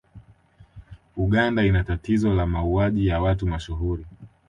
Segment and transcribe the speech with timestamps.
[1.17, 4.05] Uganda ina tatizo la mauwaji ya watu mashuhuri